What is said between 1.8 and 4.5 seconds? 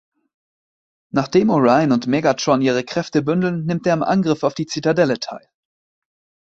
und Megatron ihre Kräfte bündeln, nimmt er am Angriff